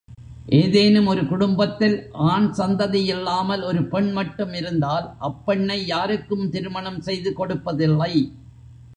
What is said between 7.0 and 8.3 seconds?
செய்து கொடுப்பதில்லை.